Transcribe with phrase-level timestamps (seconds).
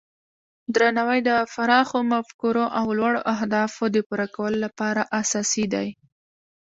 [0.75, 5.87] درناوی د پراخو مفکورو او لوړو اهدافو د پوره کولو لپاره اساسي دی.